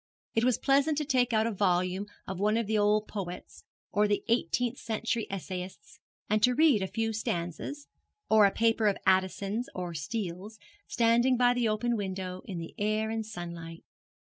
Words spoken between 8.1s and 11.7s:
or a paper of Addison's or Steele's, standing by the